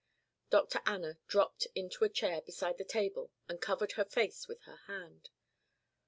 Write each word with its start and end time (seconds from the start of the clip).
Dr. 0.49 0.81
Anna 0.87 1.19
dropped 1.27 1.67
into 1.75 2.03
a 2.03 2.09
chair 2.09 2.41
beside 2.41 2.79
the 2.79 2.83
table 2.83 3.31
and 3.47 3.61
covered 3.61 3.91
her 3.91 4.03
face 4.05 4.47
with 4.47 4.59
her 4.61 4.77
hand. 4.87 5.29